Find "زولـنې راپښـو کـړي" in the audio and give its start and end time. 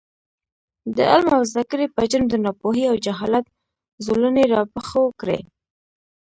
4.05-5.39